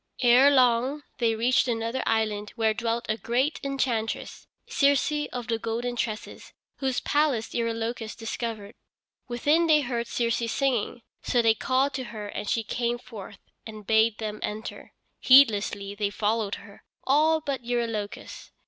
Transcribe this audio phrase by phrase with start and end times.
[0.23, 5.95] Ere long they reached another island, where dwelt a great enchantress, Circe of the golden
[5.95, 8.73] tresses, whose palace Eurylochus discovered.
[9.27, 13.85] Within they heard Circe singing, so they called to her and she came forth and
[13.85, 14.93] bade them enter.
[15.19, 18.49] Heedlessly they followed her, all but Eurylochus.